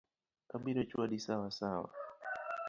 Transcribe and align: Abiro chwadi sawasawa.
Abiro 0.55 0.81
chwadi 0.89 1.17
sawasawa. 1.25 1.89